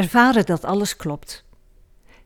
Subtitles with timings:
[0.00, 1.44] Ervaren dat alles klopt.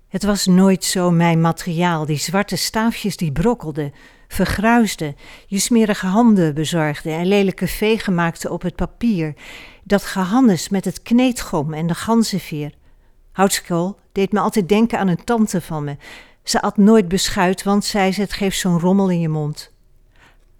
[0.08, 3.92] Het was nooit zo mijn materiaal, die zwarte staafjes die brokkelden,
[4.28, 5.16] vergruisden,
[5.46, 9.34] je smerige handen bezorgden en lelijke vegen maakten op het papier,
[9.84, 12.74] dat gehannes met het kneedgom en de ganzenveer.
[13.32, 15.96] Houtskool deed me altijd denken aan een tante van me.
[16.42, 19.72] Ze at nooit beschuit, want zei ze, het geeft zo'n rommel in je mond.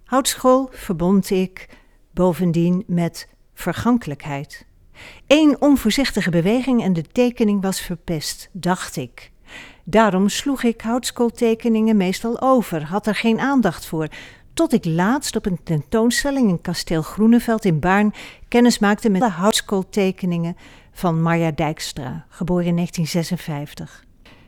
[0.03, 1.69] Houtschool verbond ik
[2.13, 4.65] bovendien met vergankelijkheid.
[5.27, 9.31] Eén onvoorzichtige beweging en de tekening was verpest, dacht ik.
[9.83, 14.07] Daarom sloeg ik houtskooltekeningen meestal over, had er geen aandacht voor,
[14.53, 18.13] tot ik laatst op een tentoonstelling in kasteel Groeneveld in Baarn
[18.47, 20.57] kennis maakte met de houtskooltekeningen
[20.91, 24.03] van Marja Dijkstra, geboren in 1956.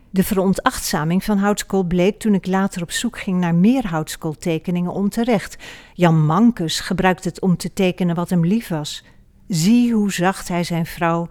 [0.09, 5.57] De veronachtzaming van houtskool bleek toen ik later op zoek ging naar meer houtskooltekeningen onterecht.
[5.93, 9.03] Jan Mankus gebruikte het om te tekenen wat hem lief was.
[9.47, 11.27] Zie hoe zacht hij zijn vrouw,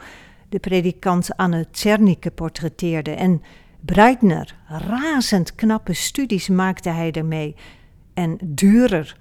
[0.49, 3.11] de predikant Anne Tsernike, portretteerde.
[3.11, 3.43] En
[3.81, 7.55] Breitner, razend knappe studies maakte hij ermee.
[8.15, 9.17] En Durer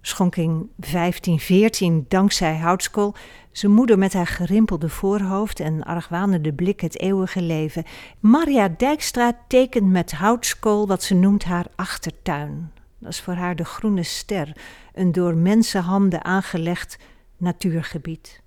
[0.00, 3.14] schonk in 1514 dankzij Houtskool
[3.52, 7.84] zijn moeder met haar gerimpelde voorhoofd en argwanende blik het eeuwige leven.
[8.20, 12.72] Maria Dijkstra tekent met houtskool wat ze noemt haar achtertuin.
[12.98, 14.56] Dat is voor haar de groene ster,
[14.94, 16.98] een door mensenhanden aangelegd
[17.42, 18.42] natuurgebied.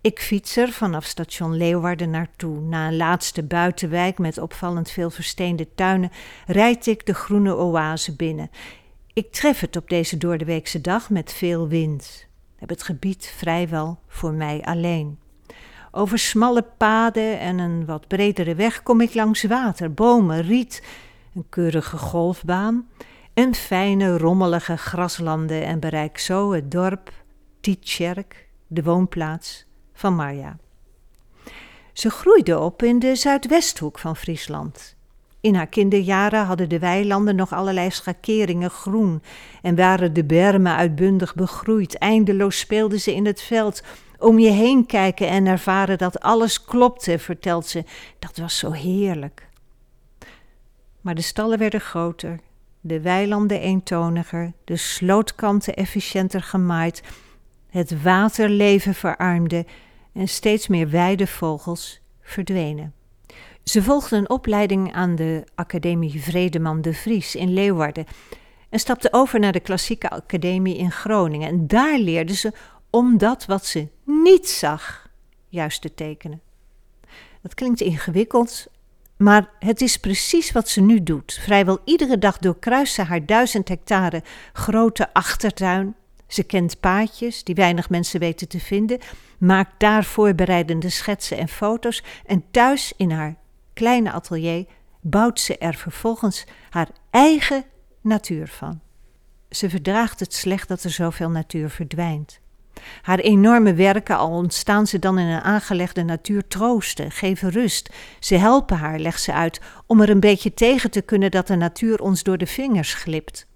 [0.00, 2.60] Ik fiets er vanaf station Leeuwarden naartoe.
[2.60, 6.10] Na een laatste buitenwijk met opvallend veel versteende tuinen
[6.46, 8.50] rijd ik de groene oase binnen.
[9.12, 12.26] Ik tref het op deze doordeweekse dag met veel wind.
[12.56, 15.18] Heb het gebied vrijwel voor mij alleen.
[15.90, 20.82] Over smalle paden en een wat bredere weg kom ik langs water, bomen, riet,
[21.34, 22.88] een keurige golfbaan
[23.34, 27.12] en fijne rommelige graslanden en bereik zo het dorp
[27.64, 30.56] Tietjerk, de woonplaats van Marja.
[31.92, 34.96] Ze groeide op in de zuidwesthoek van Friesland.
[35.40, 39.22] In haar kinderjaren hadden de weilanden nog allerlei schakeringen groen
[39.62, 41.98] en waren de bermen uitbundig begroeid.
[41.98, 43.82] Eindeloos speelden ze in het veld,
[44.18, 47.84] om je heen kijken en ervaren dat alles klopte, vertelt ze.
[48.18, 49.48] Dat was zo heerlijk.
[51.00, 52.40] Maar de stallen werden groter,
[52.80, 57.02] de weilanden eentoniger, de slootkanten efficiënter gemaaid,
[57.74, 59.66] het waterleven verarmde
[60.12, 62.94] en steeds meer weidevogels verdwenen.
[63.64, 68.04] Ze volgde een opleiding aan de Academie Vredeman de Vries in Leeuwarden
[68.70, 71.48] en stapte over naar de Klassieke Academie in Groningen.
[71.48, 72.52] En daar leerde ze
[72.90, 75.08] om dat wat ze niet zag
[75.48, 76.40] juist te tekenen.
[77.42, 78.66] Dat klinkt ingewikkeld,
[79.16, 81.38] maar het is precies wat ze nu doet.
[81.42, 85.94] Vrijwel iedere dag doorkruist ze haar duizend hectare grote achtertuin.
[86.26, 88.98] Ze kent paadjes die weinig mensen weten te vinden,
[89.38, 93.36] maakt daar voorbereidende schetsen en foto's en thuis in haar
[93.72, 94.66] kleine atelier
[95.00, 97.64] bouwt ze er vervolgens haar eigen
[98.00, 98.80] natuur van.
[99.50, 102.40] Ze verdraagt het slecht dat er zoveel natuur verdwijnt.
[103.02, 107.90] Haar enorme werken, al ontstaan ze dan in een aangelegde natuur, troosten, geven rust.
[108.18, 111.56] Ze helpen haar, legt ze uit, om er een beetje tegen te kunnen dat de
[111.56, 113.46] natuur ons door de vingers glipt.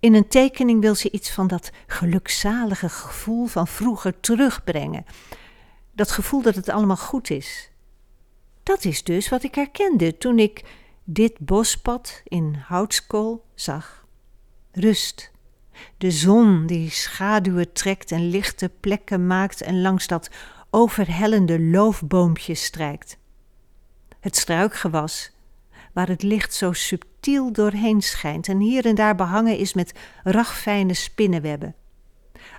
[0.00, 5.04] In een tekening wil ze iets van dat gelukzalige gevoel van vroeger terugbrengen.
[5.92, 7.70] Dat gevoel dat het allemaal goed is.
[8.62, 10.64] Dat is dus wat ik herkende toen ik
[11.04, 14.06] dit bospad in houtskool zag.
[14.72, 15.30] Rust.
[15.98, 20.30] De zon die schaduwen trekt en lichte plekken maakt en langs dat
[20.70, 23.18] overhellende loofboompje strijkt.
[24.20, 25.30] Het struikgewas,
[25.92, 26.72] waar het licht zo
[27.20, 29.92] subtiel doorheen schijnt en hier en daar behangen is met
[30.24, 31.74] ragfijne spinnenwebben.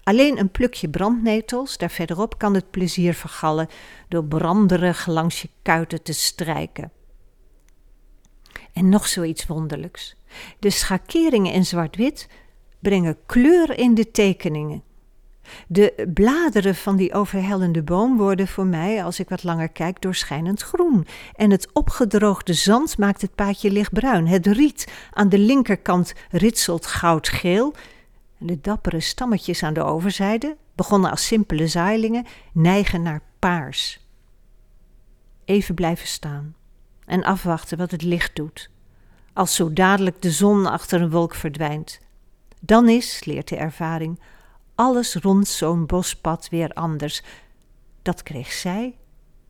[0.04, 3.68] Alleen een plukje brandnetels, daar verderop kan het plezier vergallen
[4.08, 6.92] door branderig langs je kuiten te strijken.
[8.74, 10.16] En nog zoiets wonderlijks.
[10.60, 12.28] De schakeringen in zwart-wit
[12.80, 14.84] brengen kleur in de tekeningen.
[15.68, 20.62] De bladeren van die overhellende boom worden voor mij, als ik wat langer kijk, doorschijnend
[20.62, 21.08] groen.
[21.36, 24.28] En het opgedroogde zand maakt het paadje lichtbruin.
[24.28, 27.74] Het riet aan de linkerkant ritselt goudgeel.
[28.40, 34.00] En de dappere stammetjes aan de overzijde, begonnen als simpele zaailingen, neigen naar paars.
[35.46, 36.56] Even blijven staan
[37.06, 38.70] en afwachten wat het licht doet.
[39.34, 42.00] Als zo dadelijk de zon achter een wolk verdwijnt.
[42.60, 44.20] Dan is, leert de ervaring,
[44.82, 47.24] alles rond zo'n bospad weer anders.
[48.02, 48.98] Dat kreeg zij,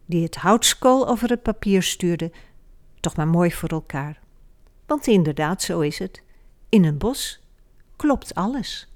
[0.05, 2.31] die het houtskool over het papier stuurde,
[2.99, 4.19] toch maar mooi voor elkaar.
[4.85, 6.23] Want inderdaad, zo is het.
[6.69, 7.39] In een bos
[7.95, 8.90] klopt alles.